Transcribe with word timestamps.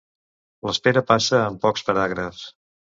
L'espera 0.69 1.05
passa 1.13 1.45
en 1.51 1.61
pocs 1.69 1.89
paràgrafs. 1.93 2.45